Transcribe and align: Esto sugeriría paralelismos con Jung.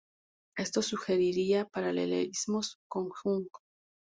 Esto 0.57 0.81
sugeriría 0.81 1.67
paralelismos 1.69 2.79
con 2.87 3.09
Jung. 3.11 3.45